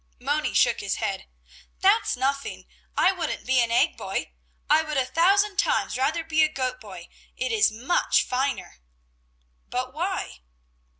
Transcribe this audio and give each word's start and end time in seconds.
Moni 0.19 0.51
shook 0.55 0.79
his 0.79 0.95
head. 0.95 1.27
"That's 1.79 2.17
nothing. 2.17 2.65
I 2.97 3.11
wouldn't 3.11 3.45
be 3.45 3.59
an 3.61 3.69
egg 3.69 3.97
boy; 3.97 4.31
I 4.67 4.81
would 4.81 4.97
a 4.97 5.05
thousand 5.05 5.57
times 5.59 5.95
rather 5.95 6.23
be 6.23 6.47
goat 6.47 6.81
boy, 6.81 7.07
it 7.37 7.51
is 7.51 7.71
much 7.71 8.23
finer." 8.23 8.79
"But 9.69 9.93
why?" 9.93 10.39